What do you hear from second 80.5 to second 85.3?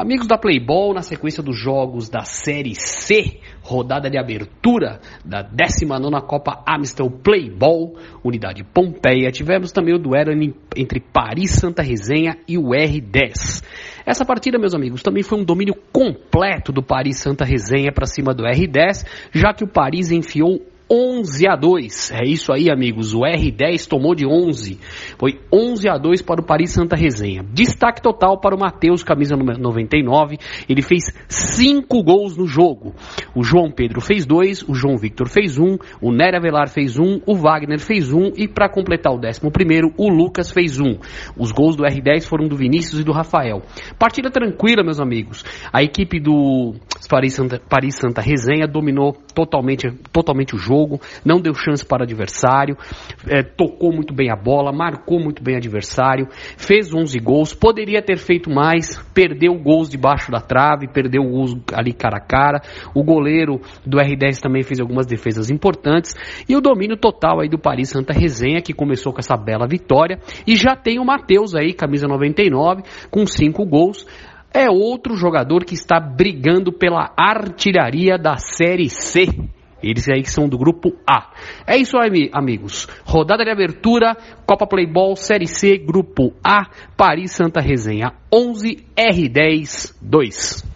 grupo A. É isso aí, amigos. Rodada de abertura, Copa Playball,